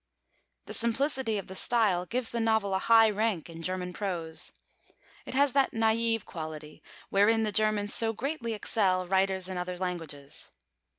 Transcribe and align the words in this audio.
The 0.65 0.73
simplicity 0.73 1.37
of 1.37 1.45
the 1.45 1.53
style 1.53 2.07
gives 2.07 2.29
the 2.29 2.39
novel 2.39 2.73
a 2.73 2.79
high 2.79 3.11
rank 3.11 3.51
in 3.51 3.61
German 3.61 3.93
prose. 3.93 4.51
It 5.27 5.35
has 5.35 5.53
that 5.53 5.73
naïve 5.73 6.25
quality 6.25 6.81
wherein 7.11 7.43
the 7.43 7.51
Germans 7.51 7.93
so 7.93 8.11
greatly 8.11 8.53
excel 8.55 9.05
writers 9.05 9.47
in 9.47 9.59
other 9.59 9.77
languages. 9.77 10.49